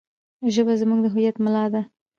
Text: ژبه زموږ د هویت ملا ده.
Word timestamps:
ژبه 0.53 0.73
زموږ 0.81 0.99
د 1.03 1.07
هویت 1.13 1.35
ملا 1.43 1.65
ده. 1.73 1.81